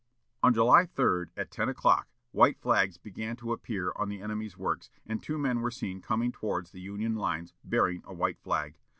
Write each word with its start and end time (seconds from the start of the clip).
On 0.41 0.51
July 0.51 0.87
3, 0.87 1.27
at 1.37 1.51
ten 1.51 1.69
o'clock, 1.69 2.07
white 2.31 2.59
flags 2.59 2.97
began 2.97 3.35
to 3.35 3.53
appear 3.53 3.93
on 3.95 4.09
the 4.09 4.19
enemy's 4.19 4.57
works, 4.57 4.89
and 5.05 5.21
two 5.21 5.37
men 5.37 5.61
were 5.61 5.69
seen 5.69 6.01
coming 6.01 6.31
towards 6.31 6.71
the 6.71 6.81
Union 6.81 7.13
lines, 7.13 7.53
bearing 7.63 8.01
a 8.07 8.13
white 8.15 8.39
flag. 8.39 8.79